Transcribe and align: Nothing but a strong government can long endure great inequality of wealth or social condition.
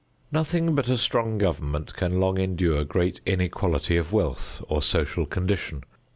Nothing 0.31 0.73
but 0.73 0.89
a 0.89 0.97
strong 0.97 1.37
government 1.37 1.95
can 1.95 2.19
long 2.19 2.39
endure 2.39 2.83
great 2.83 3.21
inequality 3.23 3.97
of 3.97 4.11
wealth 4.11 4.63
or 4.67 4.81
social 4.81 5.27
condition. 5.27 5.83